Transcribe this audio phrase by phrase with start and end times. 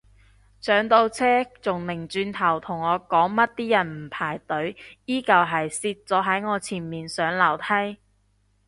[0.59, 7.99] 上到車佢仲擰轉頭同我講乜啲人唔排隊，依舊係攝咗喺我前面上樓梯